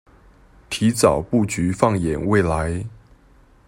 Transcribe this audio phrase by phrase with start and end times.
[0.67, 2.87] 提早布局放眼未來